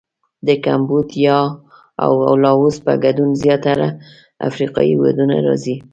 د 0.47 0.49
کمبودیا 0.65 1.39
او 2.03 2.11
لاووس 2.43 2.75
په 2.85 2.93
ګډون 3.03 3.29
زیاتره 3.43 3.87
افریقایي 4.49 4.91
هېوادونه 4.93 5.35
راځي. 5.45 5.75